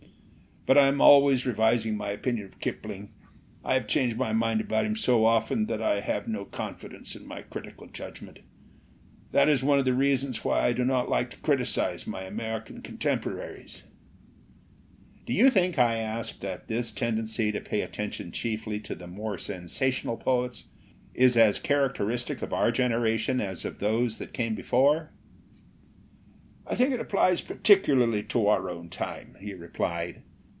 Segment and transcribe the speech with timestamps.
[0.67, 3.09] "But I am always revising my opinion of Kip ling.
[3.65, 6.13] I have changed my mind about him so 267 LITERATURE IN THE MAKING often that
[6.13, 8.39] I have no confidence in my critical judgment.
[9.31, 12.83] That is one of the reasons why I do not like to criticise my American
[12.83, 13.81] contem poraries."
[15.25, 19.39] "Do you think," I asked, "that this tendency to pay attention chiefly to the more
[19.39, 20.65] sensational poets
[21.15, 25.09] is as characteristic of our generation as of those that came before?'*
[26.67, 30.21] "I think it applies particularly to our own time/' he replied.